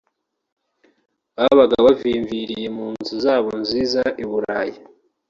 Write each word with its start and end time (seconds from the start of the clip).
babaga 1.37 1.75
bavimviriye 1.85 2.67
mu 2.75 2.85
nzu 2.95 3.13
zabo 3.23 3.49
nziza 3.61 4.03
i 4.23 4.25
Burayi 4.29 4.75